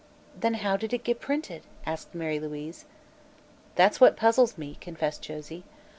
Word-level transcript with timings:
"Then 0.35 0.55
how 0.55 0.77
did 0.77 0.93
it 0.95 1.03
get 1.03 1.19
printed?" 1.19 1.61
asked 1.85 2.15
Mary 2.15 2.39
Louise. 2.39 2.85
"That's 3.75 4.01
what 4.01 4.17
puzzles 4.17 4.57
me," 4.57 4.79
confessed 4.81 5.21
Josie. 5.21 5.63